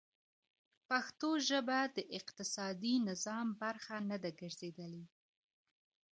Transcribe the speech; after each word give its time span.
پښتو 0.89 1.29
ژبه 1.49 1.79
د 1.95 1.97
اقتصادي 2.19 2.95
نظام 3.07 3.47
برخه 3.61 3.95
نه 4.09 4.17
ده 4.23 4.29
ګرځېدلې. 4.39 5.03